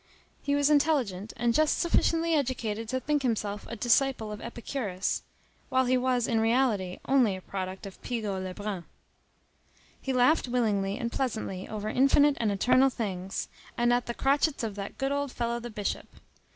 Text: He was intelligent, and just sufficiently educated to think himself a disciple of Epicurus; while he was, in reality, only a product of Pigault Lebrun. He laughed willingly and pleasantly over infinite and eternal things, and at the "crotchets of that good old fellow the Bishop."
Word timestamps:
He 0.41 0.55
was 0.55 0.71
intelligent, 0.71 1.31
and 1.37 1.53
just 1.53 1.77
sufficiently 1.77 2.33
educated 2.33 2.89
to 2.89 2.99
think 2.99 3.21
himself 3.21 3.67
a 3.69 3.75
disciple 3.75 4.31
of 4.31 4.41
Epicurus; 4.41 5.21
while 5.69 5.85
he 5.85 5.95
was, 5.95 6.27
in 6.27 6.39
reality, 6.39 6.97
only 7.05 7.35
a 7.35 7.39
product 7.41 7.85
of 7.85 8.01
Pigault 8.01 8.39
Lebrun. 8.41 8.85
He 10.01 10.11
laughed 10.11 10.47
willingly 10.47 10.97
and 10.97 11.11
pleasantly 11.11 11.69
over 11.69 11.87
infinite 11.87 12.35
and 12.39 12.51
eternal 12.51 12.89
things, 12.89 13.47
and 13.77 13.93
at 13.93 14.07
the 14.07 14.15
"crotchets 14.15 14.63
of 14.63 14.73
that 14.73 14.97
good 14.97 15.11
old 15.11 15.31
fellow 15.31 15.59
the 15.59 15.69
Bishop." 15.69 16.07